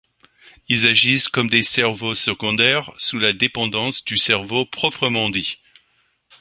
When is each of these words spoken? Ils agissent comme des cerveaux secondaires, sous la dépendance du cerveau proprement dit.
Ils 0.67 0.87
agissent 0.87 1.27
comme 1.27 1.47
des 1.51 1.61
cerveaux 1.61 2.15
secondaires, 2.15 2.89
sous 2.97 3.19
la 3.19 3.33
dépendance 3.33 4.03
du 4.03 4.17
cerveau 4.17 4.65
proprement 4.65 5.29
dit. 5.29 5.59